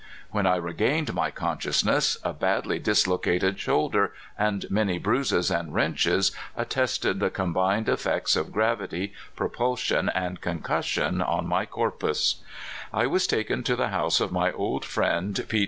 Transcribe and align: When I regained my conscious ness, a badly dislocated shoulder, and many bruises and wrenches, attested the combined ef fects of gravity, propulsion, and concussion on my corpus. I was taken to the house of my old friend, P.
When 0.31 0.47
I 0.47 0.55
regained 0.55 1.13
my 1.13 1.29
conscious 1.29 1.85
ness, 1.85 2.17
a 2.23 2.33
badly 2.33 2.79
dislocated 2.79 3.59
shoulder, 3.59 4.13
and 4.35 4.65
many 4.71 4.97
bruises 4.97 5.51
and 5.51 5.75
wrenches, 5.75 6.31
attested 6.57 7.19
the 7.19 7.29
combined 7.29 7.87
ef 7.87 7.99
fects 8.05 8.35
of 8.35 8.51
gravity, 8.51 9.13
propulsion, 9.35 10.09
and 10.09 10.41
concussion 10.41 11.21
on 11.21 11.45
my 11.45 11.67
corpus. 11.67 12.37
I 12.91 13.05
was 13.05 13.27
taken 13.27 13.61
to 13.61 13.75
the 13.75 13.89
house 13.89 14.19
of 14.19 14.31
my 14.31 14.51
old 14.51 14.85
friend, 14.85 15.45
P. 15.47 15.59